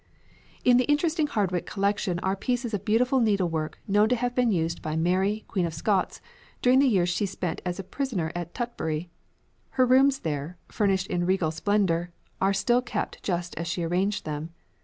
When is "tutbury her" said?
8.55-9.85